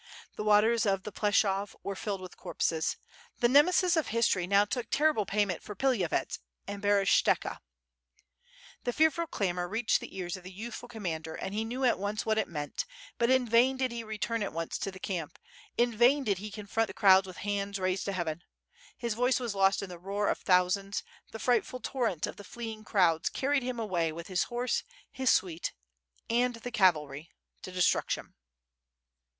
The 0.35 0.43
waters 0.43 0.87
of 0.87 1.03
the 1.03 1.11
Pleshov 1.11 1.75
were 1.83 1.95
filled 1.95 2.21
with 2.21 2.35
corpses. 2.35 2.97
The 3.37 3.47
Nemesis 3.47 3.95
of 3.95 4.07
history 4.07 4.47
now 4.47 4.65
took 4.65 4.89
terrible 4.89 5.27
payment 5.27 5.61
for 5.61 5.75
Pilavyets 5.75 6.39
and 6.65 6.81
Berest^ohka. 6.81 7.59
The 8.83 8.93
fearful 8.93 9.27
clamor 9.27 9.67
reached 9.67 9.99
the 10.01 10.17
ears 10.17 10.35
of 10.35 10.43
the 10.43 10.51
youthful 10.51 10.89
com 10.89 11.03
mander, 11.03 11.35
and 11.35 11.53
he 11.53 11.63
knew 11.63 11.83
at 11.85 11.99
once 11.99 12.25
what 12.25 12.39
it 12.39 12.47
meant, 12.47 12.85
but 13.19 13.29
in 13.29 13.47
vain 13.47 13.77
did 13.77 13.91
he 13.91 14.03
return 14.03 14.41
at 14.41 14.53
once 14.53 14.79
to 14.79 14.89
the 14.89 14.97
camp, 14.99 15.37
in 15.77 15.95
vain 15.95 16.23
did 16.23 16.39
he 16.39 16.49
confront 16.49 16.87
the 16.87 16.95
crowds 16.95 17.27
with 17.27 17.37
hands 17.37 17.77
raised 17.77 18.05
to 18.05 18.11
heaven. 18.13 18.41
His 18.97 19.13
voice 19.13 19.39
was 19.39 19.53
lost 19.53 19.83
in 19.83 19.89
the 19.89 19.99
roar 19.99 20.29
of 20.29 20.39
thousands, 20.39 21.03
the 21.29 21.37
frightful 21.37 21.79
torrent 21.79 22.25
of 22.25 22.37
the 22.37 22.43
fleeing 22.43 22.83
crowds 22.83 23.29
carried 23.29 23.61
him 23.61 23.77
away 23.79 24.11
with 24.11 24.29
his 24.29 24.45
horse, 24.45 24.83
his 25.11 25.29
suite, 25.29 25.73
and 26.27 26.55
the 26.55 26.71
cavalry, 26.71 27.29
to 27.61 27.71
destruction. 27.71 28.33